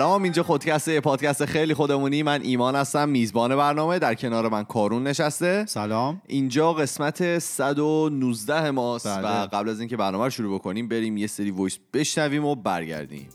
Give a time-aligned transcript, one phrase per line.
[0.00, 2.22] سلام اینجا خودکسته پادکست خیلی خودمونی.
[2.22, 3.98] من ایمان هستم میزبان برنامه.
[3.98, 5.64] در کنار من کارون نشسته.
[5.66, 6.22] سلام.
[6.26, 9.42] اینجا قسمت 119 ماست بله.
[9.42, 13.26] و قبل از اینکه برنامه رو شروع بکنیم بریم یه سری voice بشنویم و برگردیم.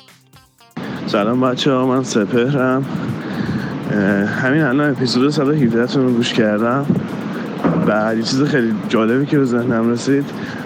[1.07, 2.85] سلام بچه ها من سپهرم.
[4.41, 6.85] همین الان اپیزود 117 تون رو گوش کردم.
[7.87, 10.25] و یه چیز خیلی جالبی که به ذهنم رسید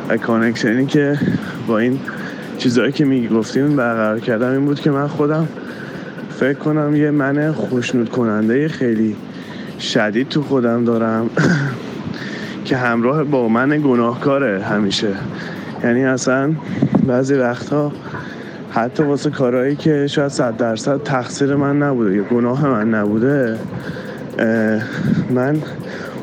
[0.09, 1.19] و connection ی که
[1.67, 1.99] با این
[2.57, 5.47] چیزهایی که می‌گفتیم برقرار کردم این بود که من خودم
[6.39, 9.15] فکر کنم یه من خوشنود کننده خیلی
[9.79, 11.29] شدید تو خودم دارم
[12.65, 15.07] که همراه با من گناهکاره همیشه.
[15.83, 16.51] یعنی اصلا
[17.07, 17.91] بعضی وقتها
[18.71, 23.57] حتی واسه کارهایی که شاید صد درصد تقصیر من نبوده یا گناه من نبوده
[25.29, 25.57] من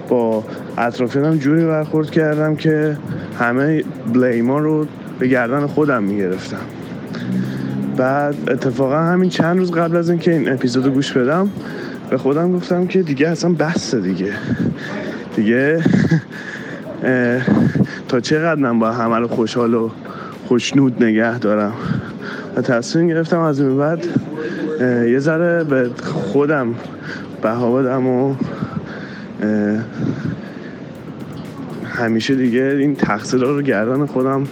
[0.09, 0.45] با
[0.79, 2.97] اطرافیانم جوری برخورد کردم که
[3.39, 4.87] همه بلیما رو
[5.19, 6.76] به گردن خودم می‌گرفتم.
[7.97, 11.51] بعد اتفاقا همین چند روز قبل از اینکه این اپیزود رو گوش بدم
[12.11, 14.33] به خودم گفتم که دیگه اصلا بسته دیگه.
[15.37, 15.83] دیگه
[18.09, 19.91] تا چقدر من با همه رو خوشحال و
[20.49, 21.73] خوشنود نگه دارم؟
[22.57, 24.07] و تصمیم گرفتم از این بعد
[24.81, 26.75] یه ذره به خودم
[27.43, 28.35] بها بدم و
[31.85, 34.45] همیشه دیگه این تقصیرها رو گردن خودم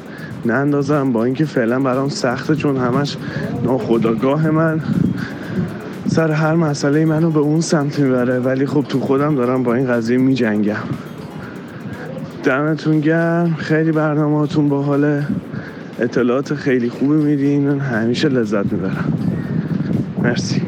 [0.47, 3.17] نندازم با اینکه فعلا برام سخته چون همش
[3.63, 4.83] ناخداگاه من.
[6.07, 9.87] سر هر مسئله منو به اون سمت می‌بره ولی خب تو خودم دارم با این
[9.87, 10.83] قضیه میجنگم.
[12.45, 15.27] دمتون گرم خیلی برنامهاتون باحاله.
[15.99, 19.13] اطلاعات خیلی خوبی میدین همیشه لذت می‌برم.
[20.23, 20.63] مرسی.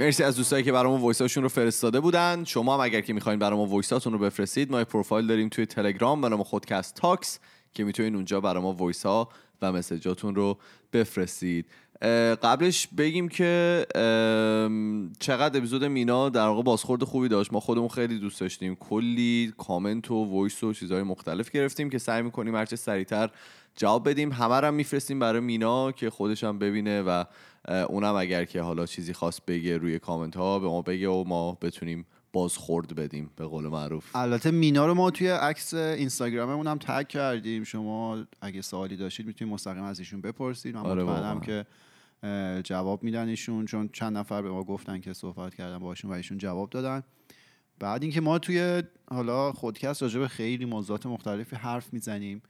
[0.00, 2.44] مرسی از دوستایی که برامون voice اشون رو فرستاده بودن.
[2.44, 6.26] شما هم اگر که می‌خواین برامون voice اتون رو بفرستید ما پروفایل داریم توی تلگرام
[6.26, 7.38] نام خودکست Talks.
[7.76, 9.28] که می‌تونین اونجا برای ما voice ها
[9.62, 10.58] و message اتون رو
[10.92, 11.66] بفرستید.
[12.42, 13.86] قبلش بگیم که
[15.18, 17.52] چقدر اپیزود مینا در واقع بازخورد خوبی داشت.
[17.52, 18.74] ما خودمون خیلی دوست داشتیم.
[18.74, 23.30] کلی کامنت و voice و چیزهای مختلف گرفتیم که سعی می‌کنیم هرچه سریعتر
[23.76, 24.32] جواب بدیم.
[24.32, 27.24] همه رو هم میفرستیم برای مینا که خودش هم ببینه و
[27.88, 31.58] اونم اگر که حالا چیزی خواست بگه روی کامنت ها به ما بگه و ما
[31.60, 34.16] بتونیم بازخورد بدیم به قول معروف.
[34.16, 37.64] البته مینا رو ما توی عکس اینستاگراممون هم تگ کردیم.
[37.64, 40.74] شما اگه سوالی داشتید می‌تونید مستقیم از ایشون بپرسید.
[40.74, 41.40] من آره مطمئنم.
[41.40, 41.66] که
[42.62, 46.38] جواب میدن ایشون چون چند نفر به ما گفتن که صحبت کردن باشون و ایشون
[46.38, 47.02] جواب دادن.
[47.78, 52.42] بعد اینکه ما توی حالا خودکست راجع به خیلی موضوعات مختلفی حرف می‌زنیم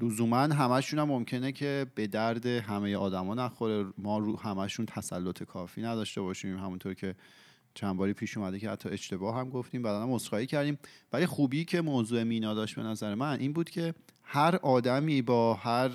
[0.00, 3.86] لزوما همشون هم ممکنه که به درد همه آدما نخوره.
[3.98, 6.58] ما رو همشون تسلط کافی نداشته باشیم.
[6.58, 7.14] همونطور که
[7.74, 10.78] چند باری پیش اومده که حتی اشتباه هم گفتیم بعدا هم عذرخواهی کردیم.
[11.12, 15.54] ولی خوبی که موضوع مینا داشت به نظر من این بود که هر آدمی با
[15.54, 15.90] هر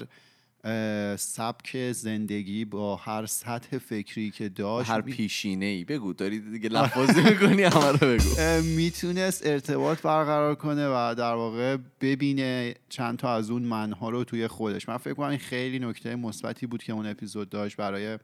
[1.18, 7.22] سبک زندگی با هر سطح فکری که داشت هر پیشینه ای بگو داری دیگه لفاظی
[7.22, 8.62] می‌کنی همه رو بگو.
[8.75, 14.47] می‌تونست ارتباط برقرار کنه و در واقع ببینه چند تا از اون منها رو توی
[14.47, 14.89] خودش.
[14.89, 18.19] من فکر کنم این خیلی نکته مثبتی بود که اون اپیزود داشت برای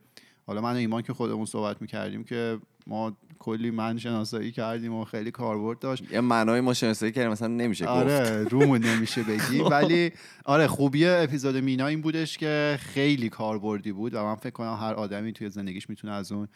[0.48, 5.06] حالا من و ایمان که خودمون صحبت می‌کردیم که ما کلی من شناسایی کردیم و
[5.06, 6.12] خیلی کاربرد داشت.
[6.12, 9.66] یه معنای ما شناسایی کردیم مثلا نمیشه آره رومون نمیشه بگیم.
[9.72, 10.12] ولی
[10.46, 14.94] آره خوبی اپیزود مینا این بودش که خیلی کاربردی بود و من فکر کنم هر
[14.94, 16.48] آدمی توی زندگیش می‌تونه از اون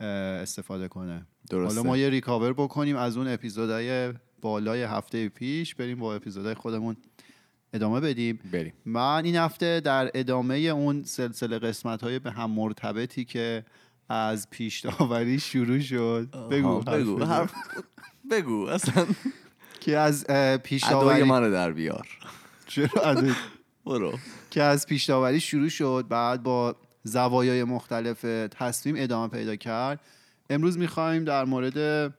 [0.00, 1.26] استفاده کنه.
[1.50, 1.76] درسته.
[1.76, 6.96] حالا ما یه ریکاور بکنیم از اون اپیزودهای بالای هفته پیش بریم با اپیزودهای خودمون
[7.72, 8.38] ادامه بدیم.
[8.52, 8.72] بریم.
[8.84, 13.64] من این هفته در ادامه اون سلسله قسمت های به هم مرتبطی که
[14.08, 16.28] از پیش داوری شروع شد.
[16.50, 17.52] بگو بگو حرف
[18.30, 19.06] بگو اصلا.
[19.80, 20.26] که از
[20.62, 22.08] پیش داوری منو در بیار.
[22.66, 23.22] چرا؟
[23.86, 24.18] برو.
[24.50, 28.20] که از پیش داوری شروع شد بعد با زوایای مختلف
[28.50, 30.00] تصمیم ادامه پیدا کرد.
[30.50, 32.14] امروز می‌خوایم در مورد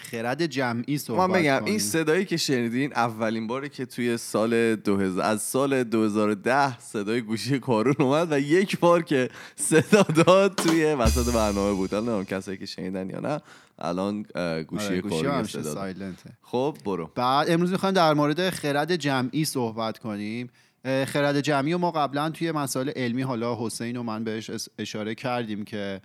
[0.00, 1.64] خرد جمعی صحبت من بگم.
[1.64, 7.58] این صدایی که شنیدین اولین باره که توی سال 2000 از سال 2010 صدای گوشی
[7.58, 12.66] کارون اومد و یک بار که صدا داد توی وسط برنامه بود حالا کسایی که
[12.66, 13.40] شنیدن یا نه
[13.78, 14.22] الان
[14.68, 15.74] گوشی آره، گوشی کارون صدا.
[15.74, 20.50] سایلنته خب برو بعد امروز می‌خوایم در مورد خرد جمعی صحبت کنیم
[20.84, 25.64] خرد جمعی رو ما قبلا توی مسائل علمی حالا حسین و من بهش اشاره کردیم
[25.64, 26.00] که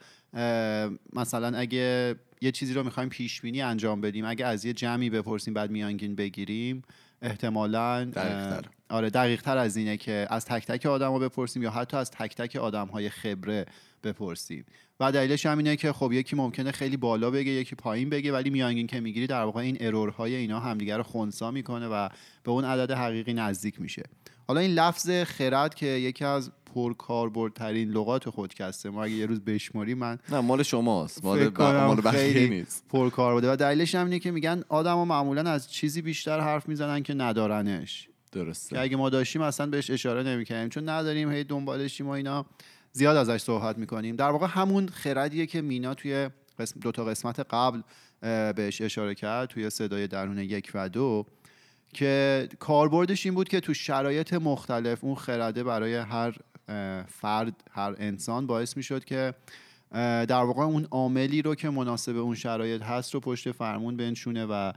[1.13, 4.25] مثلا اگه یه چیزی رو می‌خوایم پیش بینی انجام بدیم.
[4.25, 6.81] اگه از یه جمعی بپرسیم بعد میانگین بگیریم
[7.21, 8.69] احتمالا دقیق‌تر.
[8.89, 12.11] آره دقیق تر از اینه که از تک تک آدم ها بپرسیم یا حتی از
[12.11, 13.65] تک تک آدم های خبره
[14.03, 14.65] بپرسیم.
[14.99, 18.49] و دلیلش هم اینه که خب یکی ممکنه خیلی بالا بگه یکی پایین بگه ولی
[18.49, 22.09] میانگین که می‌گیری در واقع این ارورهای اینا همدیگه رو خونسا می‌کنه و
[22.43, 24.03] به اون عدد حقیقی نزدیک میشه.
[24.47, 28.89] حالا این لفظ خرد که یکی از پرکاربردترین لغات خودکسته.
[28.89, 31.25] ما اگه یه روز بشماری من نه مال شماست.
[31.25, 31.61] مال, ب...
[31.61, 32.83] مال بقیه نیست.
[32.89, 37.03] پرکار بوده و دلیلش هم اینه که میگن آدما معمولا از چیزی بیشتر حرف می‌زنن
[37.03, 38.09] که ندارنش.
[38.31, 42.45] که درسته اگه ما داشتیم اصلا بهش اشاره نمی‌کنیم چون نداریم هی دنبالشیم و اینا.
[42.91, 44.15] زیاد ازش صحبت می‌کنیم.
[44.15, 47.81] در واقع همون خردیه که مینا توی قسم دو تا قسمت قبل
[48.51, 51.25] بهش اشاره کرد توی صدای درون یک و دو.
[51.95, 56.37] که کاربردش این بود که تو شرایط مختلف اون خرده برای هر
[57.07, 59.33] فرد هر انسان باعث می‌شد که
[60.27, 64.71] در واقع اون عاملی رو که مناسب اون شرایط هست رو پشت فرمون بنشونه و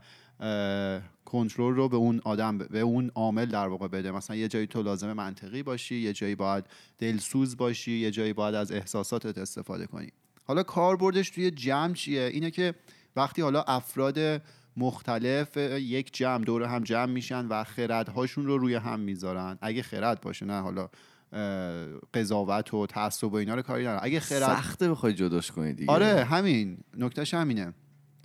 [1.25, 4.11] کنترل رو به اون آدم به اون عامل در واقع بده.
[4.11, 6.65] مثلا یه جایی تو لازم منطقی باشی یه جایی باید
[6.97, 10.11] دلسوز باشی یه جایی باید از احساساتت استفاده کنی.
[10.43, 12.73] حالا کاربردش توی جمع چیه؟ اینه که
[13.15, 14.41] وقتی حالا افراد
[14.79, 19.57] مختلف یک جمع دور هم جمع میشن و خردهاشون رو روی هم می‌ذارن.
[19.61, 20.89] اگه خرد باشه نه حالا
[22.13, 23.99] قضاوت و تعصب و اینا رو کاری ندارن.
[24.03, 25.91] اگه خرد سخته بخوای جداش کنی دیگه.
[25.91, 26.77] آره همین.
[26.97, 27.73] نکتهش همینه.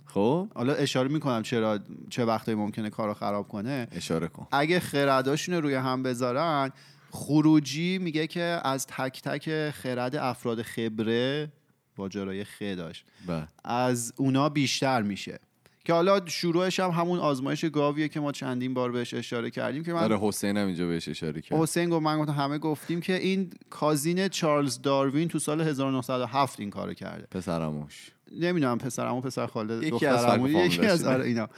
[0.05, 1.79] خب؟ حالا اشاره می‌کنم چرا
[2.09, 3.87] چه وقتی ممکنه کارو خراب کنه.
[3.91, 4.47] اشاره کن.
[4.51, 6.71] اگه خرداشون رو روی هم بذارن
[7.11, 11.51] خروجی میگه که از تک تک خرد افراد خبره
[11.95, 13.05] با جرای خ داشت.
[13.27, 13.47] بله.
[13.63, 15.39] از اونا بیشتر میشه.
[15.85, 19.93] که حالا شروعش هم همون آزمایش گاویه که ما چندین بار بهش اشاره کردیم که
[19.93, 21.59] من آره حسین هم اینجا بهش اشاره کرد.
[21.59, 26.69] حسین گفت من گفتم همه گفتیم که این کازین چارلز داروین تو سال 1907 این
[26.69, 27.27] کارو کرده.
[27.31, 31.49] پسرموش نمی‌دونم پسرمو پسر خاله دخترمو یکی از آره اینا.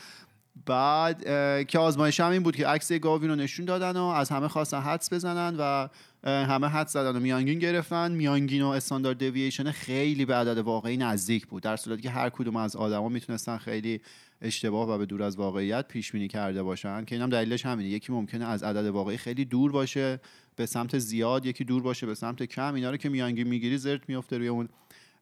[0.65, 1.23] بعد
[1.67, 4.79] که آزمایش هم این بود که عکس گاوی رو نشون دادن و از همه خواستن
[4.81, 5.87] حدس بزنن و
[6.27, 8.11] همه حدس زدن و میانگین گرفتن.
[8.11, 12.55] میانگین و استاندارد دیوییشن خیلی به عدد واقعی نزدیک بود در صورتی که هر کدوم
[12.55, 14.01] از آدما می‌تونستن خیلی
[14.41, 17.89] اشتباه و به دور از واقعیت پیش بینی کرده باشن که اینم دلیلش همینه.
[17.89, 20.19] یکی ممکنه از عدد واقعی خیلی دور باشه
[20.55, 22.73] به سمت زیاد یکی دور باشه به سمت کم.
[22.73, 24.69] اینا رو که میانگین می‌گیری زرت میفته روی اون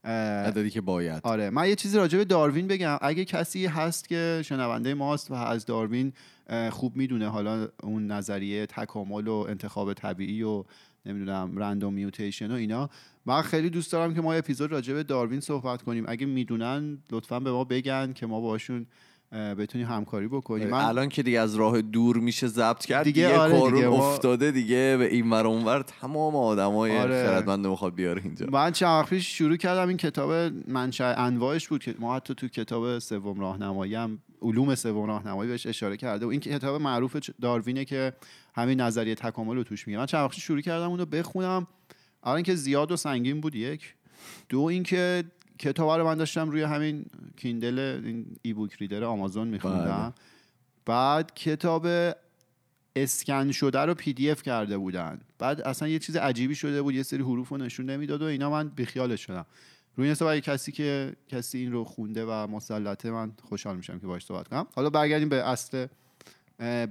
[0.04, 1.22] عددی که باید.
[1.24, 1.50] آره.
[1.50, 2.98] من یه چیزی راجع به داروین بگم.
[3.02, 6.14] اگه کسی هست که شنونده ماست و از داروین
[6.72, 10.64] خوب می‌دونه حالا اون نظریه تکامل و انتخاب طبیعی و
[11.06, 12.90] نمی‌دونم رندوم میوتیشن و اینا.
[13.26, 16.04] من خیلی دوست دارم که ما اپیزود راجع به داروین صحبت کنیم.
[16.08, 18.86] اگه می‌دونن لطفا به ما بگن که ما باشون
[19.36, 23.28] اه، بتونیم همکاری بکنیم من الان که دیگه از راه دور میشه ضبط کرد دیگه
[23.28, 27.26] دیگه, آره دیگه، افتاده دیگه به این ور اونور تمام آدمای آره.
[27.28, 28.46] خردمند می‌خواد بیاره اینجا.
[28.52, 32.48] من چند وقت پیش شروع کردم این کتاب منشأ انواعش بود که ما حتی تو
[32.48, 37.86] کتاب سوم راهنمایی هم علوم سوم راهنمایی بهش اشاره کرده و این کتاب معروف داروینه
[37.86, 38.14] که
[38.56, 40.00] همین نظریه تکامل رو توش میگه.
[40.00, 41.68] من چند وقت شروع کردم اونو بخونم.
[42.26, 43.96] اولا که زیاد و سنگین بود یک.
[44.50, 45.24] دو اینکه
[45.60, 47.06] کتاب رو من داشتم روی همین
[47.38, 50.14] کیندل این ای بوک ریدر آمازون میخوندم.
[50.86, 51.88] بعد کتاب
[52.96, 55.22] اسکن شده رو پی دی اف کرده بودن.
[55.40, 58.50] بعد اصلا یه چیز عجیبی شده بود یه سری حروف رو نشون نمی‌داد و اینا
[58.50, 59.46] من بیخیالش شدم.
[59.96, 64.08] روی این اگه کسی که کسی این رو خونده و مسلطه من خوشحال میشم که
[64.08, 64.68] باش صحبت کنم.
[64.76, 65.88] حالا برگردیم به اصل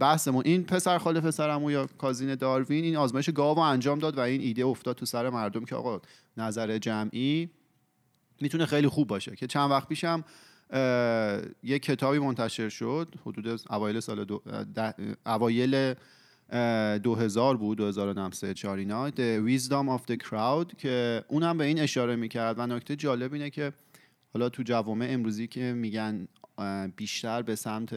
[0.00, 0.42] بحثمون.
[0.46, 4.64] این پسر خاله پسرمو یا کازین داروین این آزمایش گاو انجام داد و این ایده
[4.64, 6.00] افتاد تو سر مردم که آقا
[6.36, 7.50] نظر جمعی
[8.40, 9.36] می‌تونه خیلی خوب باشه.
[9.36, 10.24] که چند وقت پیشم
[11.62, 14.42] یه کتابی منتشر شد حدود اوایل سال دو,
[15.26, 15.94] اوایل
[16.50, 19.10] اه، 2000 بود 2003 4 اینا.
[19.10, 22.58] The Wisdom of the Crowd که اونم به این اشاره می‌کرد.
[22.58, 23.72] و نکته جالب اینه که
[24.34, 26.28] حالا تو جوامع امروزی که میگن
[26.96, 27.94] بیشتر به سمت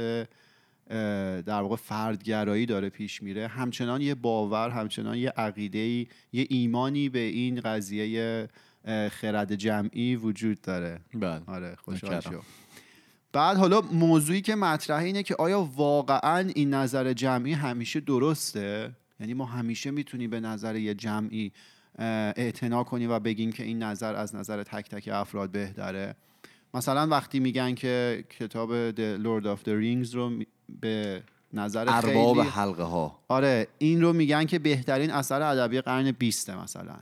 [1.45, 6.07] در واقع فردگرایی داره پیش میره همچنان یه باور همچنان یه عقیده یه
[6.49, 8.49] ایمانی به این قضیه
[9.11, 10.99] خرد جمعی وجود داره.
[11.13, 11.41] بله.
[11.47, 12.19] آره خوشحال.
[12.19, 12.41] شو
[13.33, 19.33] بعد حالا موضوعی که مطرحه اینه که آیا واقعا این نظر جمعی همیشه درسته؟ یعنی
[19.33, 21.51] ما همیشه می‌تونیم به نظر یه جمعی
[21.99, 26.15] اعتنا کنیم و بگیم که این نظر از نظر تک تک افراد بهتره.
[26.73, 30.31] مثلا وقتی میگن که کتاب The Lord of the Rings رو
[30.81, 36.11] به نظر ارباب خیلی حلقه ها آره این رو میگن که بهترین اثر ادبی قرن
[36.11, 36.95] بیسته مثلا.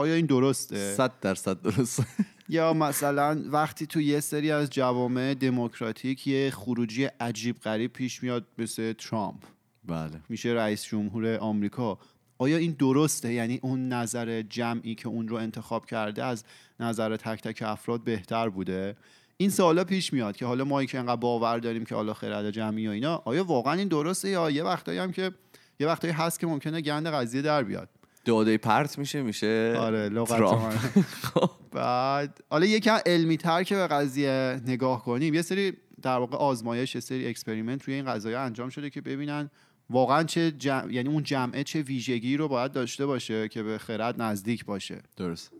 [0.00, 2.02] آیا این درسته؟ صد درصد درست
[2.48, 8.46] یا مثلا وقتی تو یه سری از جوامع دموکراتیک یه خروجی عجیب غریب پیش میاد
[8.58, 9.42] مثل ترامپ.
[9.84, 10.20] بله.
[10.28, 11.98] میشه رئیس جمهور آمریکا.
[12.38, 16.44] آیا این درسته؟ یعنی اون نظر جمعی که اون رو انتخاب کرده از
[16.80, 18.96] نظر تک تک افراد بهتر بوده؟
[19.36, 22.88] این سوالا پیش میاد که حالا ما که انقدر باور داریم که حالا خرد جمعی
[22.88, 25.32] و اینا آیا واقعا این درسته یا یه وقتایی هم که
[25.80, 27.88] یه وقتایی هست که ممکنه گند قضیه در بیاد؟
[28.24, 30.40] داده پرت میشه میشه آره لغت.
[31.72, 35.72] بعد حالا یکم علمی تر که به قضیه نگاه کنیم یه سری
[36.02, 39.50] در واقع آزمایش یه سری experiment روی این قضایا انجام شده که ببینن
[39.90, 40.92] واقعا چه جمع...
[40.92, 45.02] یعنی اون جمعه چه ویژگی رو باید داشته باشه که به خرد نزدیک باشه.
[45.16, 45.52] درست.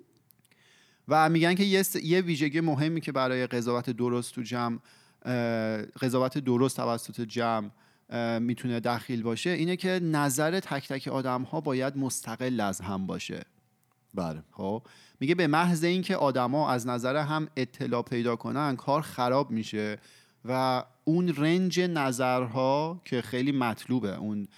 [1.09, 4.79] و میگن که یه, س- یه ویژگی مهمی که برای قضاوت درست تو جمع
[6.01, 7.71] قضاوت درست توسط جمع
[8.41, 13.43] می‌تونه دخیل باشه اینه که نظر تک تک آدم ها باید مستقل از هم باشه.
[14.15, 14.43] بله.
[14.51, 14.83] خب؟
[15.21, 19.99] میگه به محض اینکه آدما از نظر هم اطلاع پیدا کنن کار خراب میشه
[20.45, 24.49] و اون رنج نظرها که خیلی مطلوبه اون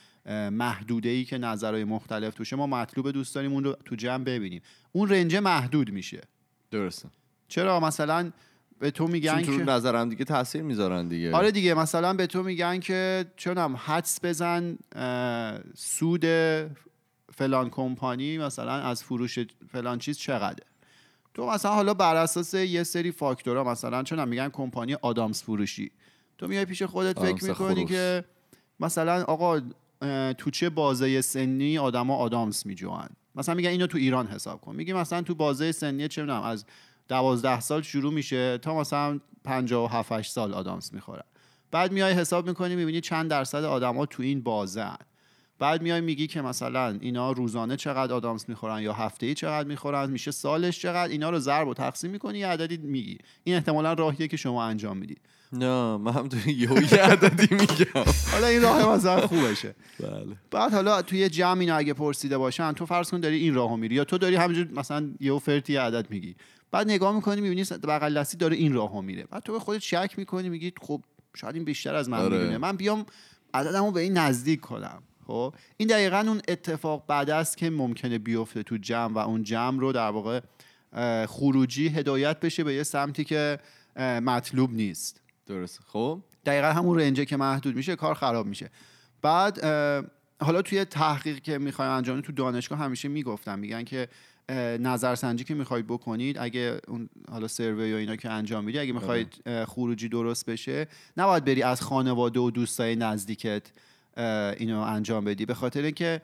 [0.50, 4.62] محدوده ای که نظرهای مختلف توشه ما مطلوب دوست داریم اون رو تو جمع ببینیم.
[4.92, 6.21] اون رنج محدود میشه.
[6.71, 7.09] درسته.
[7.49, 8.30] چرا؟ مثلا
[8.82, 11.36] به تو میگن که نظر هم دیگه تاثیر می‌ذارن دیگه.
[11.36, 14.78] آره دیگه مثلا به تو میگن که چونم حدس بزن
[15.74, 16.24] سود
[17.34, 19.38] فلان کمپانی مثلا از فروش
[19.72, 20.66] فلان چیز چقدره.
[21.34, 25.90] تو مثلا حالا بر اساس یه سری فاکتورها مثلا چون میگن کمپانی آدامس فروشی.
[26.38, 27.88] تو میای پیش خودت فکر می‌کنی خروس.
[27.88, 28.24] که
[28.80, 29.60] مثلا آقا
[30.38, 34.76] تو چه بازه سنی آدما آدامس میجوان؟ مثلا میگن اینو تو ایران حساب کن.
[34.76, 36.64] میگی مثلا تو بازه سنی چه می‌دونم از
[37.09, 41.25] دوازده سال شروع میشه تا مثلا 57 8 سال آدامس می‌خورن.
[41.71, 44.97] بعد میای حساب می‌کنی می‌بینی چند درصد آدما تو این بازه هن.
[45.59, 50.11] بعد میای میگی که مثلا اینا روزانه چقدر آدامس می‌خورن یا هفته ای چقدر می‌خورن
[50.11, 53.18] میشه سالش چقدر اینا رو ضرب و تقسیم می‌کنی یه عددی میگی.
[53.44, 55.21] این احتمالا راهیه که شما انجام می‌دید
[55.52, 56.71] نه من هم تو یه
[57.02, 58.04] عددی میگم.
[58.32, 60.37] حالا این راه مثلا خوبشه بله.
[60.50, 63.94] بعد حالا توی جمع اینا اگه پرسیده باشن تو فرض کن داری این راهو میری
[63.94, 66.37] یا تو داری همینجور مثلا یه فرتی عدد میگی.
[66.73, 69.25] بعد نگاه می‌کنی می‌بینی بغل دستی داره این راهو میره.
[69.25, 71.02] بعد تو به خودت شک می‌کنی میگی خب
[71.37, 72.38] شاید این بیشتر از من آره.
[72.38, 72.59] می‌دونه.
[72.59, 73.07] من بیام
[73.55, 75.02] عددمو به این نزدیک کنم.
[75.26, 79.81] خب؟ این دقیقا اون اتفاق بعد است که ممکنه بیفته تو جمع و اون جمع
[79.81, 80.41] رو در واقع
[81.26, 83.59] خروجی هدایت بشه به یه سمتی که
[83.99, 85.21] مطلوب نیست.
[85.47, 85.81] درست.
[85.87, 88.71] خب؟ دقیقا همون رنجه که محدود میشه کار خراب میشه.
[89.23, 89.64] بعد
[90.41, 94.09] حالا توی تحقیق که می‌خوای انجام تو دانشگاه همیشه می‌گفتن میگن که
[94.78, 99.42] نظرسنجی که می‌خواید بکنید اگه اون حالا سروی یا اینا که انجام میدی اگه می‌خواید
[99.46, 103.62] اه، خروجی درست بشه نباید بری از خانواده و دوستای نزدیکت
[104.58, 105.46] اینو انجام بدی.
[105.46, 106.20] به خاطر اینکه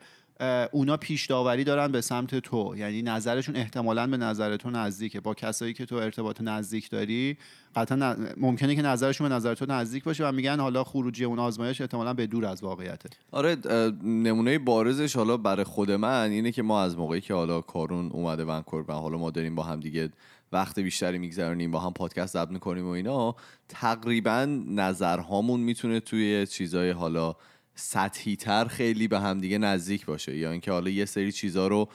[0.71, 2.73] اونا پیش داوری دارن به سمت تو.
[2.77, 5.19] یعنی نظرشون احتمالا به نظر تو نزدیکه.
[5.19, 7.37] با کسایی که تو ارتباط نزدیک داری
[7.75, 11.81] قطعا ممکنه که نظرشون به نظر تو نزدیک باشه و میگن حالا خروجی اون آزمایش
[11.81, 13.09] احتمالا به دور از واقعیته.
[13.31, 13.55] آره
[14.03, 18.45] نمونه بارزش حالا برای خود من اینه که ما از موقعی که حالا کارون اومده
[18.45, 20.09] ونکوور و حالا ما داریم با هم دیگه
[20.51, 23.35] وقت بیشتری میگذرونیم با هم پادکست ضبط می‌کنیم و اینا
[23.67, 27.35] تقریبا نظرهامون می‌تونه توی چیزای حالا
[27.79, 31.89] سطحی تر خیلی به هم دیگه نزدیک باشه یا اینکه حالا یه سری چیزا رو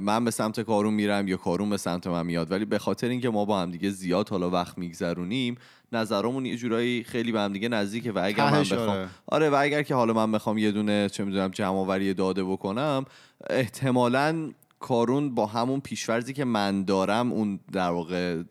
[0.00, 3.30] من به سمت کارون میرم یا کارون به سمت من میاد ولی به خاطر اینکه
[3.30, 5.56] ما با هم دیگه زیاد حالا وقت میگذرونیم
[5.92, 9.08] نظرمون یه جورایی خیلی به هم دیگه نزدیکه و اگر من بخوام آره.
[9.26, 13.04] آره و اگر که حالا من بخوام یه دونه چه می‌دونم جمع آوری داده بکنم
[13.50, 14.50] احتمالا
[14.80, 18.42] کارون با همون پیشورزی که من دارم اون در واقع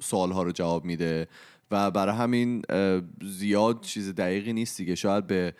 [0.00, 1.28] سوالها رو جواب میده
[1.70, 2.62] و برای همین
[3.22, 5.54] زیاد چیز دقیقی نیست دیگه شاید به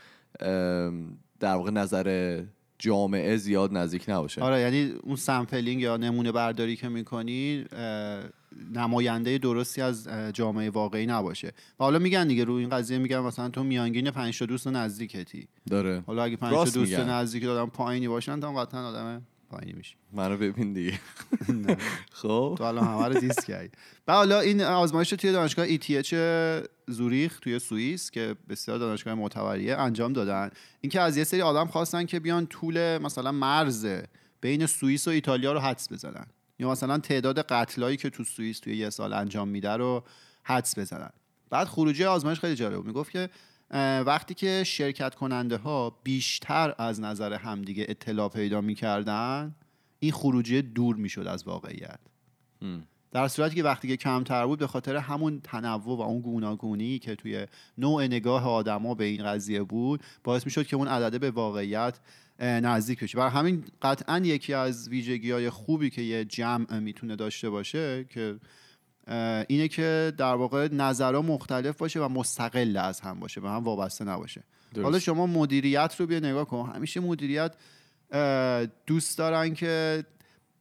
[1.41, 2.41] در واقع نظر
[2.79, 4.43] جامعه زیاد نزدیک نباشه.
[4.43, 7.65] آره یعنی اون سمپلینگ یا نمونه برداری که می‌کنی
[8.75, 11.49] نماینده درستی از جامعه واقعی نباشه.
[11.49, 15.49] و حالا میگن دیگه رو این قضیه میگن مثلا تو میانگین پنج تا دوست نزدیکتی.
[15.71, 16.03] داره.
[16.07, 16.99] حالا اگه پنج تا دوست.
[16.99, 21.01] نزدیک دادم پایینی باشن تا قطعا آدم پایینی میشی منو ببین دیگه.
[22.23, 22.55] خب.
[22.59, 23.71] تو الان همه رو دیس کردی.
[24.09, 26.15] و حالا این آزمایش رو توی دانشگاه ETH
[26.89, 30.51] زوریخ توی سوئیس که بسیار دانشگاه معتبریه انجام دادن.
[30.81, 33.87] اینکه از یه سری آدم خواستن که بیان طول مثلا مرز
[34.41, 36.27] بین سوئیس و ایتالیا رو حدس بزنن.
[36.59, 40.05] یا مثلا تعداد قتلایی که تو سوئیس توی یه سال انجام میده رو
[40.43, 41.11] حدس بزنن.
[41.51, 42.85] بعد خروجی آزمایش خیلی جالب.
[42.85, 43.31] می‌گفت که
[44.07, 49.55] وقتی که شرکت کننده ها بیشتر از نظر همدیگه اطلاع پیدا می‌کردن
[49.99, 51.99] این خروجی دور می‌شد از واقعیت.
[53.13, 57.15] در صورتی که وقتی که کمتر بود به خاطر همون تنوع و اون گوناگونی که
[57.15, 57.47] توی
[57.79, 62.01] نوع نگاه آدما به این قضیه بود باعث می‌شد که اون عدده به واقعیت
[62.39, 67.51] نزدیک بشه برای همین قطعا یکی از ویژگی های خوبی که یه جمع می‌تونه داشته
[67.51, 68.37] باشه که
[69.49, 74.05] اینه که در واقع نظرها مختلف باشه و مستقل از هم باشه به هم وابسته
[74.05, 74.43] نباشه.
[74.75, 74.85] درست.
[74.85, 76.73] حالا شما مدیریت رو بیا نگاه کن.
[76.75, 77.55] همیشه مدیریت
[78.87, 80.05] دوست دارن که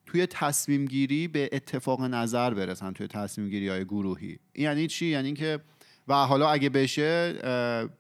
[0.06, 4.40] توی تصمیم گیری به اتفاق نظر برسن توی تصمیم گیری های گروهی.
[4.54, 5.60] این یعنی چی؟ یعنی که
[6.08, 7.34] و حالا اگه بشه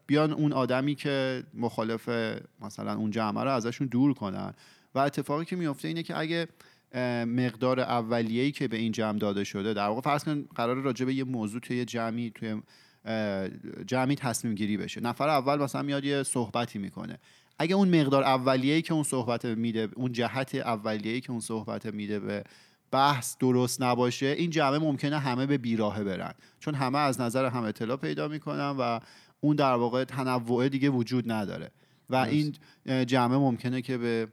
[0.07, 2.09] بیان اون آدمی که مخالف
[2.61, 4.53] مثلا اون جمعه رو ازشون دور کنن.
[4.95, 6.47] و اتفاقی که میفته اینه که اگه
[7.25, 11.13] مقدار اولیه‌ای که به این جمع داده شده در واقع فرض کن قرار راجع به
[11.13, 12.61] یه موضوع توی یه جمعی توی
[13.85, 15.01] جمعی تصمیم گیری بشه.
[15.01, 17.19] نفر اول مثلا میاد یه صحبتی می‌کنه.
[17.59, 22.19] اگه اون مقدار اولیه‌ای که اون صحبت میده اون جهت اولیه‌ای که اون صحبت میده
[22.19, 22.43] به
[22.91, 26.33] بحث درست نباشه این جمعه ممکنه همه به بیراهه برن.
[26.59, 28.99] چون همه از نظر هم اطلاع پیدا می‌کنن و
[29.39, 31.71] اون در واقع تنوع دیگه وجود نداره.
[32.09, 32.55] و این
[33.05, 34.27] جمعه ممکنه که به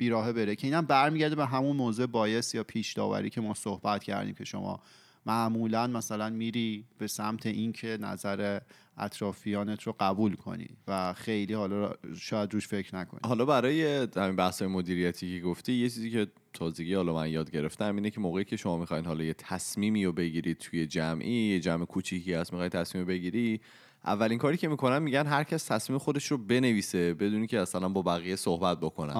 [0.00, 4.04] بیراهه بره که اینم برمیگرده به همون موضوع بایس یا پیش داوری که ما صحبت
[4.04, 4.80] کردیم که شما
[5.26, 8.60] معمولا مثلا میری به سمت اینکه نظر
[8.98, 13.20] اطرافیانت رو قبول کنی و خیلی حالا شاید روش فکر نکنی.
[13.24, 17.96] حالا برای همین بحث مدیریتی که گفتی یه چیزی که تازگی حالا من یاد گرفتم
[17.96, 21.84] اینه که موقعی که شما می‌خواین حالا یه تصمیمی رو بگیرید توی جمعی یه جمع
[21.84, 23.60] کوچیکی هست می‌خوای تصمیم بگیری
[24.04, 28.02] اولین کاری که می‌کنن میگن هر کس تصمیم خودش رو بنویسه بدونی که اصلا با
[28.02, 29.14] بقیه صحبت بکنن.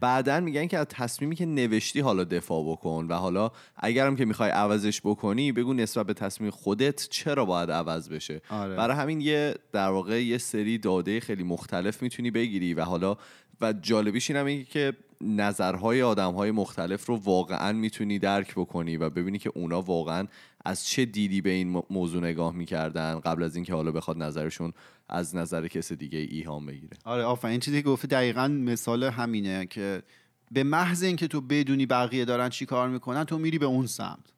[0.00, 4.50] بعدا میگن که از تصمیمی که نوشتی حالا دفاع بکن و حالا اگرم که می‌خوای
[4.50, 8.40] عوضش بکنی بگو نسبت به تصمیم خودت چرا باید عوض بشه.
[8.50, 8.74] آره.
[8.74, 13.16] برای همین یه در واقع یه سری داده خیلی مختلف می‌تونی بگیری و حالا
[13.60, 19.10] و جالبیش این هم اینه که نظرهای آدمهای مختلف رو واقعا می‌تونی درک بکنی و
[19.10, 20.26] ببینی که اونا واقعا
[20.64, 24.72] از چه دیدی به این موضوع نگاه می‌کردن قبل از اینکه حالا بخواد نظرشون
[25.08, 27.50] از نظر کس دیگه ایهام بگیره؟ آره آفرین.
[27.50, 30.02] این چیزی که گفته دقیقا مثال همینه که
[30.50, 34.32] به محض اینکه تو بدونی بقیه دارن چی کار می‌کنن تو میری به اون سمت.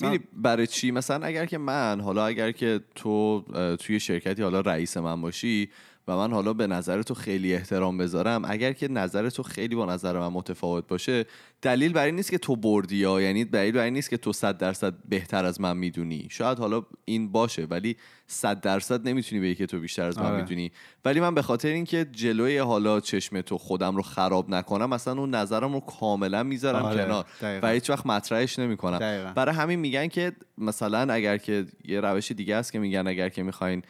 [0.00, 3.44] می‌دونی برای چی؟ مثلا اگر که من حالا اگر که تو
[3.80, 5.70] توی شرکتی حالا رئیس من باشی
[6.08, 9.86] و من حالا به نظر تو خیلی احترام بذارم اگر که نظر تو خیلی با
[9.86, 11.24] نظر من متفاوت باشه
[11.62, 14.58] دلیل برای این نیست که تو بردی یا یعنی دلیل برای نیست که تو صد
[14.58, 19.66] درصد بهتر از من می‌دونی شاید حالا این باشه ولی صد درصد نمی‌تونی بگی که
[19.66, 20.36] تو بیشتر از من آره.
[20.36, 20.72] می‌دونی
[21.04, 25.34] ولی من به خاطر اینکه جلوی حالا چشم تو خودم رو خراب نکنم مثلا اون
[25.34, 27.66] نظرم رو کاملا می‌ذارم آره، کنار دقیقاً.
[27.66, 29.32] و هیچ وقت مطرحش نمی‌کنم.
[29.36, 33.42] برای همین میگن که مثلا اگر که یه روش دیگه است که میگن اگر که
[33.42, 33.82] می‌خواین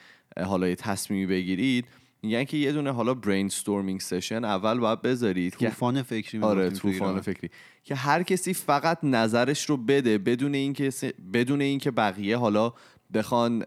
[0.46, 1.86] حالا یه تصمیمی بگیرید
[2.22, 5.52] میگن که یه دونه حالا brainstorming session اول باید بذارید.
[5.52, 7.20] طوفان فکری آره طوفان.
[7.20, 7.50] فکری.
[7.84, 10.90] که هر کسی فقط نظرش رو بده بدون اینکه
[11.32, 12.72] بدون اینکه بقیه حالا
[13.14, 13.58] بخوان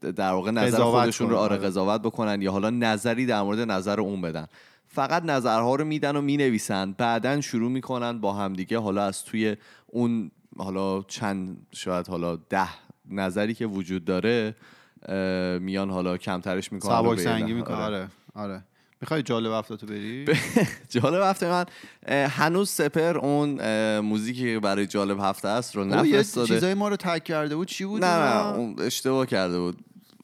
[0.00, 1.66] در واقع نظر خودشون رو آره آره.
[1.66, 4.46] قضاوت بکنن یا حالا نظری در مورد نظر اون بدن.
[4.86, 6.92] فقط نظرها رو میدن و می‌نویسن.
[6.92, 9.56] بعدا شروع می‌کنن با همدیگه حالا از توی
[9.86, 12.68] اون حالا چند شاید حالا ده
[13.10, 14.54] نظری که وجود داره
[15.60, 18.64] میان حالا کمترش می‌کنن و سبک سنگی نه- می‌کنه آره آره.
[19.00, 20.24] می‌خوای جالب هفتاتو بری؟
[20.90, 21.64] جالب هفته من
[22.26, 23.60] هنوز سپر اون
[23.98, 26.46] موزیکی که برای جالب هفته است رو نفرستاده.
[26.54, 29.76] چیزای ما رو تک کرده بود چی بود نه؟ نه اون اشتباه کرده بود.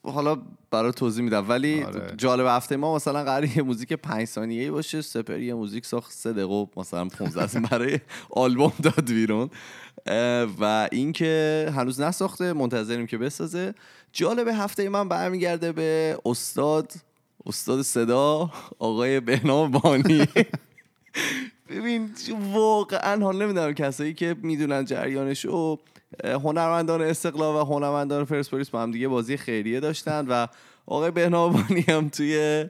[0.03, 0.37] حالا
[0.71, 1.49] برای توضیح میدم.
[1.49, 2.13] ولی آره.
[2.17, 6.33] جالب هفته ما مثلا قرار یه موزیک پنج ثانیه‌ای باشه سپر یه موزیک ساخت سه
[6.33, 9.49] دقیقه و مثلا 15 ثانیه برای آلبوم داد بیرون.
[10.59, 13.73] و اینکه هنوز نساخته منتظریم که بسازه.
[14.13, 16.91] جالب هفته من برمیگرده به استاد
[17.45, 20.27] استاد صدا آقای بهنام بانی.
[21.69, 22.09] ببین
[22.53, 25.77] واقعا حال نمی‌دونم کسایی که می‌دونن جریانشو
[26.23, 30.47] اه، هنرمندان استقلال و هنرمندان پرسپولیس با هم دیگه بازی خیریه داشتن و
[30.85, 32.65] آقای بهنامانی هم توی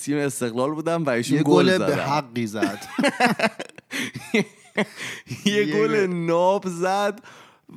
[0.00, 2.78] تیم استقلال بودن و ایشون یه گل به حقی زد.
[5.46, 6.06] یه گل.
[6.06, 7.20] ناب زد.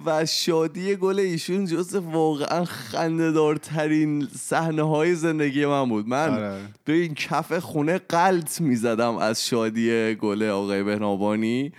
[0.06, 6.08] و شادی گل ایشون جز واقعا خندهدارترین صحنه های زندگی من بود.
[6.08, 6.62] من آره.
[6.86, 11.72] به این کف خونه قلط می‌زدم از شادی گل آقای بهنابانی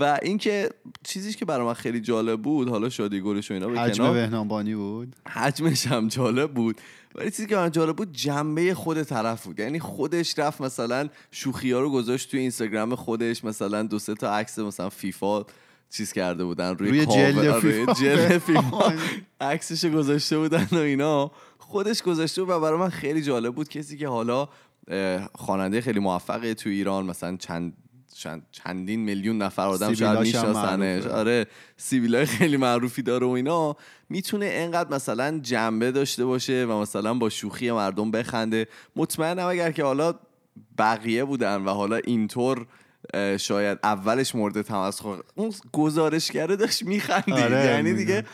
[0.00, 0.70] و اینکه
[1.04, 4.74] چیزیش که برای من خیلی جالب بود حالا شادی گلش و اینا به حجم بهنامبانی
[4.74, 6.80] بود؟ حجمش هم جالب بود.
[7.14, 9.60] ولی چیزی که من جالب بود جنبه خود طرف بود.
[9.60, 14.36] یعنی خودش رفت مثلا شوخی ها رو گذاشت توی اینستاگرام خودش مثلا دو سه تا
[14.36, 15.44] عکس مثلا فیفا
[15.90, 17.86] چیز کرده بودن روی, روی.
[17.94, 18.92] جلد فیفا.
[19.40, 21.30] عکسش گذاشته بودن و اینا.
[21.58, 23.68] خودش گذاشته بود و برای من خیلی جالب بود.
[23.68, 24.48] کسی که حالا
[25.34, 27.76] خواننده خیلی موفقه تو ایران مثلا چند
[28.14, 31.06] چند چندین میلیون نفر آدم شاید میشناسنش.
[31.06, 33.76] آره سیبیلای خیلی معروفی داره و اینا.
[34.08, 38.68] می‌تونه انقدر مثلا جنبه داشته باشه و مثلا با شوخی مردم بخنده.
[38.96, 40.14] مطمئنم اگر که حالا
[40.78, 42.66] بقیه بودن و حالا اینطور
[43.36, 47.92] شاید اولش مورد تمسخر اون گزارشگره داشت میخندید آره، یعنی.
[47.92, 48.24] دیگه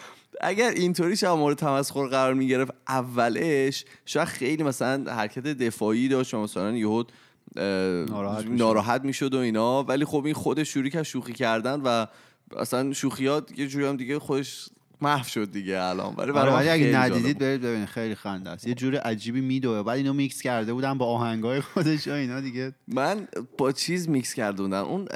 [0.41, 6.43] اگر اینطوری شب مورد تمسخر قرار می‌گرفت اولش شاید خیلی مثلا حرکت دفاعی داشت و
[6.43, 7.05] مثلا یهو
[7.57, 7.65] اه،
[8.05, 8.63] ناراحت می‌شد.
[8.63, 12.07] ناراحت می‌شد و اینا ولی خب این خودش شروع کرد شوخی کردن و
[12.57, 14.69] اصلا شوخیات یه جوری هم دیگه خودش
[15.03, 16.15] محو شد دیگه الان.
[16.15, 17.39] ولی آره برای من اگه ندیدید.
[17.39, 18.67] برید ببینید خیلی خنده است.
[18.67, 19.83] یه جور عجیبی میدوه.
[19.83, 22.73] بعد اینو میکس کرده بودن با آهنگای خودش و اینا دیگه.
[22.89, 24.85] من با چیز میکس کرده بودم.
[24.85, 25.09] اون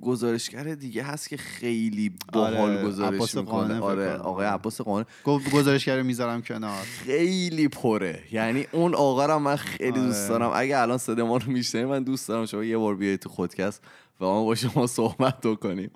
[0.00, 3.80] گزارشگر دیگه هست که خیلی باحال آره، گزارش می‌کنه.
[3.80, 4.12] آره.
[4.12, 4.80] آقای عباس
[5.24, 6.82] گفت گزارشگر می‌ذارم کنار.
[6.82, 8.22] خیلی پره.
[8.32, 10.00] یعنی اون آقا رو من خیلی آره.
[10.00, 10.50] دوست دارم.
[10.54, 13.82] اگه الان صدا ما رو من دوست دارم شما یه بار بیایید تو خودکست
[14.20, 15.90] و ما با شما صحبت کنیم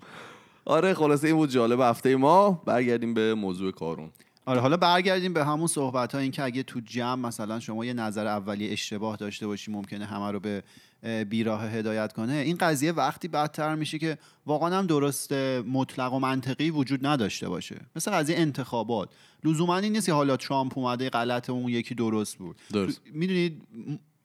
[0.68, 1.80] آره خلاصه این بود جالب.
[1.80, 4.10] هفته ما برگردیم به موضوع کارون.
[4.46, 7.92] آره حالا برگردیم به همون صحبت ها این که اگه تو جمع مثلا شما یه
[7.92, 10.62] نظر اولیه اشتباه داشته باشی ممکنه همه رو به
[11.02, 12.32] اه، بیراه هدایت کنه.
[12.32, 15.32] این قضیه وقتی بدتر میشه که واقعا هم درست
[15.72, 17.76] مطلق و منطقی وجود نداشته باشه.
[17.96, 19.08] مثل قضیه انتخابات.
[19.44, 22.56] لزوما این نیست که حالا ترامپ اومده غلط اون یکی درست بود.
[22.72, 23.00] درست.
[23.12, 23.62] می‌دونید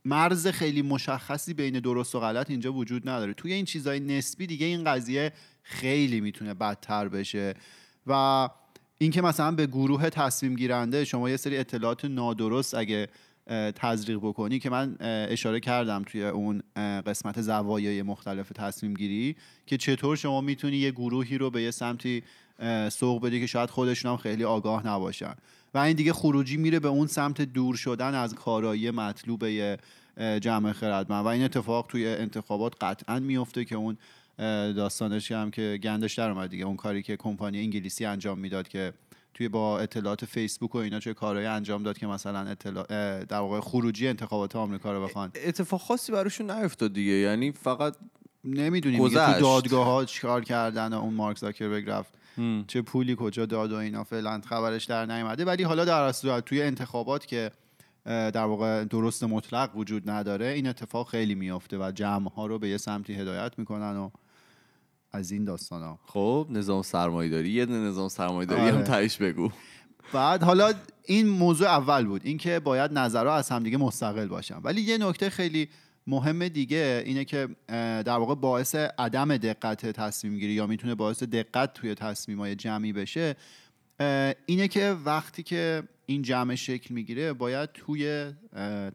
[0.05, 3.33] مرز خیلی مشخصی بین درست و غلط اینجا وجود نداره.
[3.33, 5.31] توی این چیزای نسبی دیگه این قضیه
[5.63, 7.53] خیلی می‌تونه بدتر بشه.
[8.07, 8.49] و
[8.97, 13.07] اینکه مثلا به گروه تصمیم گیرنده شما یه سری اطلاعات نادرست اگه
[13.75, 14.95] تزریق بکنی که من
[15.29, 16.63] اشاره کردم توی اون
[17.05, 19.35] قسمت زوایای مختلف تصمیم گیری
[19.65, 22.23] که چطور شما می‌تونی یه گروهی رو به یه سمتی
[22.89, 25.35] سوق بدی که شاید خودشون هم خیلی آگاه نباشن.
[25.73, 29.77] و این دیگه خروجی میره به اون سمت دور شدن از کارایی مطلوب یه،
[30.17, 31.25] اه، جمع خردمند.
[31.25, 33.97] و این اتفاق توی انتخابات قطعا میفته که اون
[34.73, 36.65] داستانش هم که گندش در اومد دیگه.
[36.65, 38.93] اون کاری که کمپانی انگلیسی انجام می‌داد که
[39.33, 42.85] توی با اطلاعات فیسبوک و اینا چه کارهایی انجام داد که مثلا اطلاع
[43.25, 45.31] در واقع خروجی انتخابات آمریکا رو بخوان.
[45.45, 47.11] اتفاق خاصی براشون نیفتاد دیگه.
[47.11, 47.95] یعنی فقط
[48.43, 48.99] نمی‌دونیم.
[48.99, 49.09] تو
[49.39, 52.13] دادگاه ها چیکار کردن و اون مارک زاکربرگ رفت.
[52.67, 56.61] چه پولی کجا داد و اینا فعلا خبرش در نیومده ولی حالا در صورت توی
[56.61, 57.51] انتخابات که
[58.05, 62.69] در واقع درست مطلق وجود نداره این اتفاق خیلی میافته و جمع ها رو به
[62.69, 64.09] یه سمتی هدایت می‌کنن و
[65.11, 68.83] از این داستان ها خب نظام سرمایه‌داری یه نظام سرمایه‌داری هم آره.
[68.83, 69.51] تهش بگو.
[70.13, 70.73] بعد حالا
[71.05, 74.57] این موضوع اول بود اینکه باید نظرها از همدیگه مستقل باشن.
[74.63, 75.69] ولی یه نکته خیلی
[76.07, 77.47] مهم دیگه اینه که
[78.03, 82.93] در واقع باعث عدم دقت تصمیم گیری یا می‌تونه باعث دقت توی تصمیم های جمعی
[82.93, 83.35] بشه
[84.45, 88.31] اینه که وقتی که این جمع شکل می‌گیره باید توی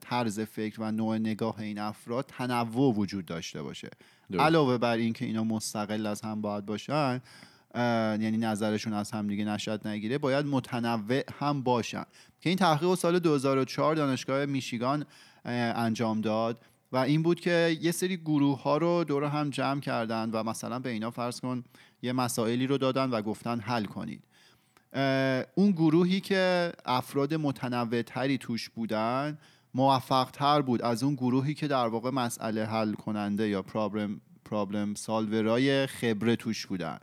[0.00, 3.90] طرز فکر و نوع نگاه این افراد تنوع وجود داشته باشه.
[4.32, 4.44] درست.
[4.44, 7.20] علاوه بر اینکه اینا مستقل از هم باید باشن
[8.20, 12.04] یعنی نظرشون از هم دیگه نشد نگیره باید متنوع هم باشن.
[12.40, 15.04] که این تحقیق سال 2004 دانشگاه میشیگان
[15.44, 16.64] انجام داد.
[16.92, 20.78] و این بود که یه سری گروه ها رو دور هم جمع کردن و مثلا
[20.78, 21.64] به اینا فرض کن
[22.02, 24.24] یه مسائلی رو دادن و گفتن حل کنید.
[25.54, 29.38] اون گروهی که افراد متنوع تری توش بودن
[29.74, 34.94] موفق تر بود از اون گروهی که در واقع مسئله حل کننده یا پرابلم پرابلم
[34.94, 36.98] سالورای خبره توش بودن.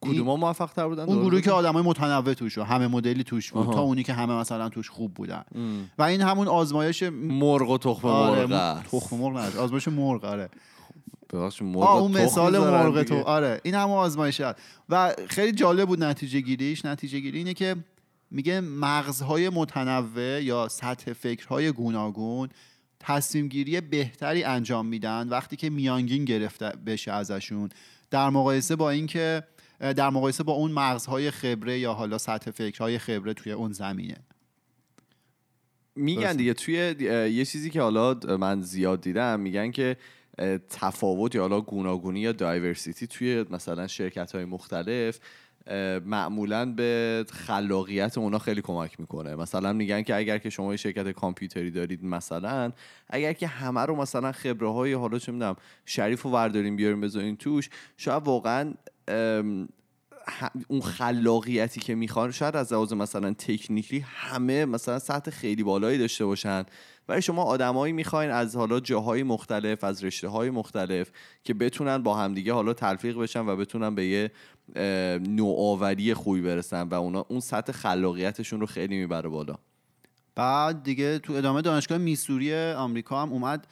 [0.00, 1.50] کدوم ها موفق تر بودن اون گروهی که.
[1.50, 3.72] آدمای متنوع توش بود همه مدلی توش بود آها.
[3.72, 5.90] تا اونی که همه مثلا توش خوب بودن ام.
[5.98, 8.90] و این همون آزمایش مرغ و تخم آره، مرغ است.
[8.90, 10.48] تخم مرغ نه آزمایش مرغ آره
[11.32, 13.14] ببخشید مرغ و اون مثال مرغ تو.
[13.14, 14.58] آره این همون آزمایش هست
[14.88, 17.76] و خیلی جالب بود نتیجه گیریش نتیجه گیری اینه که
[18.30, 22.48] میگه مغزهای متنوع یا سطح فکرهای گوناگون
[23.00, 27.68] تصمیم گیری بهتری انجام میدن وقتی که میانگین گرفته بشه ازشون
[28.10, 29.42] در مقایسه با اینکه
[29.80, 34.16] در مقایسه با اون مغزهای خبره یا حالا سطح فکرهای خبره توی اون زمینه
[35.96, 36.36] میگن.
[36.36, 36.94] دیگه توی
[37.32, 39.96] یه چیزی که حالا من زیاد دیدم میگن که
[40.68, 45.20] تفاوت یا حالا گوناگونی یا دایورسیتی توی مثلا شرکت های مختلف
[46.04, 51.10] معمولا به خلاقیت اونا خیلی کمک می‌کنه مثلا میگن که اگر که شما یه شرکت
[51.10, 52.72] کامپیوتری دارید مثلا
[53.08, 57.36] اگر که همه رو مثلا خبره های حالا چه می‌دونم شریف و ورداریم بیاریم بذارین
[57.36, 58.74] توش شاید واقعا
[60.68, 66.24] اون خلاقیتی که می‌خوان شاید از لحاظ مثلا تکنیکلی همه مثلا سطح خیلی بالایی داشته
[66.24, 66.64] باشن.
[67.08, 71.10] ولی شما آدمایی می‌خواین از حالا جاهای مختلف از رشته های مختلف
[71.44, 74.30] که بتونن با همدیگه حالا تلفیق بشن و بتونن به یه
[75.28, 79.54] نوآوری خوبی برسن و اونا اون سطح خلاقیتشون رو خیلی می‌بره بالا.
[80.40, 83.66] بعد دیگه تو ادامه دانشگاه میسوری آمریکا هم اومد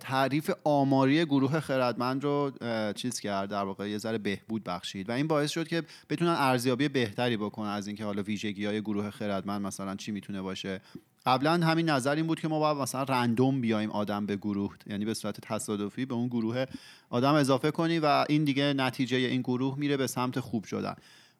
[0.00, 2.52] تعریف آماری گروه خردمند رو
[2.92, 6.88] چیز کرد در واقع یه ذره بهبود بخشید و این باعث شد که بتونن ارزیابی
[6.88, 10.80] بهتری بکنن از اینکه حالا ویژگی های گروه خردمند مثلا چی می‌تونه باشه
[11.26, 15.04] قبلا همین نظر این بود که ما باید مثلا random بیایم آدم به گروه یعنی
[15.04, 16.64] به صورت تصادفی به اون گروه
[17.10, 20.94] آدم اضافه کنی و این دیگه نتیجه این گروه میره به سمت خوب شدن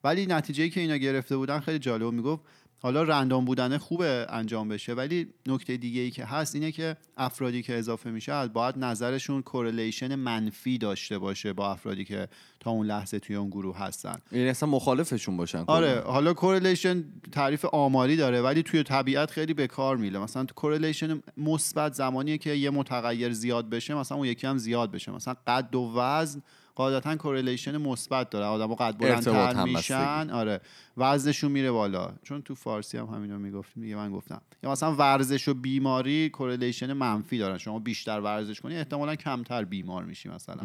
[0.04, 2.12] ولی نتیجه که اینا گرفته بودن خیلی جالب.
[2.12, 2.42] می‌گفت
[2.81, 7.62] حالا random بودن خوبه انجام بشه ولی نکته دیگه ای که هست اینه که افرادی
[7.62, 12.29] که اضافه میشه باید نظرشون correlation منفی داشته باشه با افرادی که
[12.61, 14.19] تا اون لحظه توی اون گروه هستن.
[14.33, 19.67] یعنی اصلا مخالفشون باشن آره حالا correlation تعریف آماری داره ولی توی طبیعت خیلی به
[19.67, 24.59] کار میره مثلا correlation مثبت زمانیه که یه متغیر زیاد بشه مثلا اون یکی هم
[24.59, 25.12] زیاد بشه.
[25.12, 26.43] مثلا قد و وزن
[26.79, 28.47] قاعدتا correlation مثبت داره.
[28.47, 30.31] آدمو قد بلندتر میشن.
[30.31, 30.61] آره.
[30.97, 32.12] وزنشون میره بالا.
[32.23, 33.83] چون تو فارسی هم همینو می‌گفتیم.
[33.83, 34.41] دیگه من گفتم.
[34.62, 37.59] یا مثلا ورزش و بیماری correlation منفی دارن.
[37.59, 40.61] شما بیشتر ورزش کنی احتمالا کمتر بیمار میشی مثلا.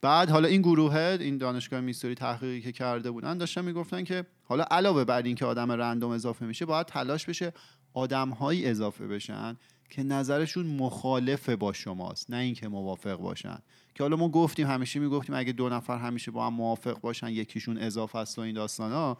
[0.00, 4.64] بعد حالا این گروه این دانشگاه میسوری تحقیقی که کرده بودن داشتن می‌گفتن که حالا
[4.70, 7.52] علاوه بر اینکه آدم random اضافه میشه باید تلاش بشه
[7.94, 9.56] آدمهایی اضافه بشن
[9.90, 12.30] که نظرشون مخالف با شماست.
[12.30, 13.58] نه اینکه موافق باشن.
[13.94, 17.78] که حالا ما گفتیم همیشه می‌گفتیم اگه دو نفر همیشه با هم موافق باشن یکیشون
[17.78, 19.18] اضافه است و این داستان ها.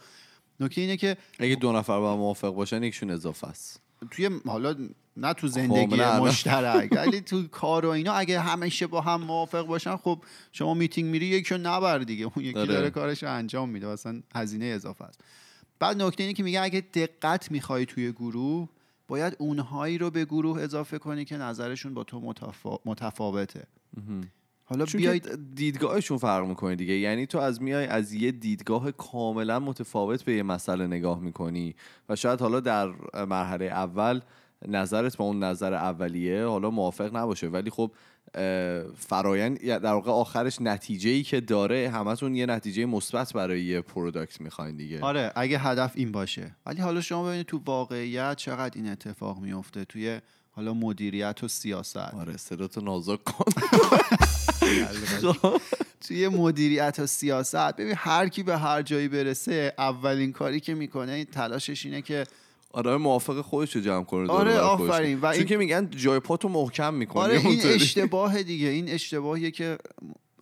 [0.61, 3.81] نکته اینه که اگه دو نفر با هم موافق باشن یکیشون اضافه است.
[4.11, 4.77] توی حالا
[5.17, 9.67] نه تو زندگی خب، مشترک ولی تو کار و اینا اگه همیشه با هم موافق
[9.67, 10.19] باشن خب
[10.53, 12.25] شما میتینگ میری یکیشون نبر دیگه.
[12.25, 13.87] اون یکی داره کارش رو انجام میده.
[13.87, 15.21] مثلا هزینه اضافه است.
[15.79, 18.69] بعد نکته اینه که میگه اگه دقت می‌خوای توی گروه
[19.09, 22.35] باید اونهایی رو به گروه اضافه کنی که نظرشون با تو
[22.85, 23.67] متفاوته.
[24.65, 26.95] حالا بیاید دیدگاهشون فرق می‌کنه دیگه.
[26.95, 31.75] یعنی تو از میای از یه دیدگاه کاملا متفاوت به یه مسئله نگاه می‌کنی
[32.09, 32.89] و شاید حالا در
[33.29, 34.21] مرحله اول
[34.69, 37.49] نظرت با اون نظر اولیه حالا موافق نباشه.
[37.49, 37.93] ولی خب
[38.97, 44.41] فرایند در واقع آخرش نتیجه ای که داره همتون یه نتیجه مثبت برای یه پروداکت
[44.41, 45.01] می‌خواین دیگه.
[45.01, 46.57] آره اگه هدف این باشه.
[46.67, 50.21] ولی حالا شما ببینید تو واقعیت چقدر این اتفاق میفته توی
[50.57, 51.97] حالا مدیریت و سیاست.
[51.97, 53.53] آره صداتو نازک کن.
[56.01, 61.25] توی مدیریت و سیاست ببین هر کی به هر جایی برسه اولین کاری که می‌کنه
[61.25, 62.25] تلاشش اینه که
[62.73, 65.19] آره موافق خودش رو جمع کنه آره آفرین.
[65.23, 68.69] و چون که میگن جای پاتو محکم می‌کنه آره این اشتباه دیگه.
[68.69, 69.79] این اشتباهیه که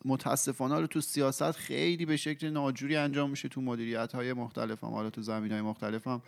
[0.05, 4.91] متاسفانه رو تو سیاست خیلی به شکل ناجوری انجام میشه تو مدیریت های مختلف هم
[4.91, 6.23] حالا تو زمین های مختلف هم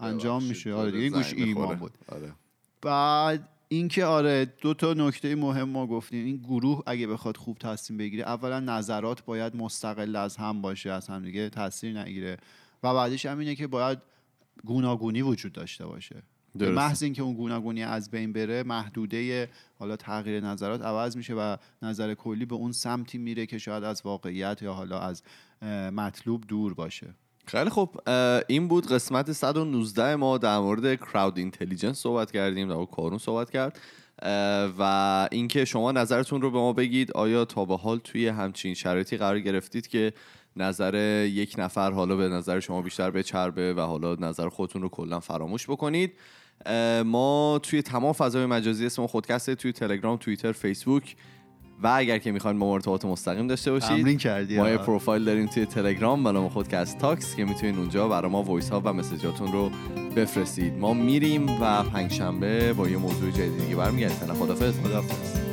[0.00, 1.92] انجام میشه آره دیگه گوش ایمان بود.
[2.08, 2.32] آره.
[2.82, 6.24] بعد اینکه آره دو تا نکته مهم ما گفتیم.
[6.24, 11.08] این گروه اگه بخواد خوب تصمیم بگیره اولا نظرات باید مستقل از هم باشه از
[11.08, 12.36] هم دیگه تاثیر نگیره.
[12.82, 13.98] و بعدش هم اینه که باید
[14.64, 16.22] گوناگونی وجود داشته باشه.
[16.54, 21.56] به محض اینکه اون گوناگونی از بین بره محدوده حالا تغییر نظرات عوض میشه و
[21.82, 25.22] نظر کلی به اون سمتی میره که شاید از واقعیت یا حالا از
[25.92, 27.14] مطلوب دور باشه.
[27.50, 28.08] خیلی خوب.
[28.48, 33.78] این بود قسمت 119 ما در مورد کراود اینتلیجنس صحبت کردیم در کارون صحبت کرد.
[34.78, 39.16] و اینکه شما نظرتون رو به ما بگید آیا تا به حال توی همچین شرایطی
[39.16, 40.12] قرار گرفتید که
[40.56, 40.94] نظر
[41.30, 45.66] یک نفر حالا به نظر شما بیشتر بچربه و حالا نظر خودتون رو کلا فراموش
[45.70, 46.12] بکنید؟
[47.04, 51.16] ما توی تمام فضای مجازی اسم خودکسته توی تلگرام توییتر فیسبوک
[51.82, 54.26] و اگر که می‌خواین با ما ارتباط مستقیم داشته باشید
[54.58, 58.42] ما یه پروفایل داریم توی تلگرام به نام خودکست Talks که می‌تونید اونجا برای ما
[58.42, 59.70] voice ها و message اتون رو
[60.16, 60.78] بفرستید.
[60.78, 64.34] ما میریم و پنجشنبه با یه موضوع جدیدی برمیگردیم.
[64.34, 65.49] خدافظ خدافظ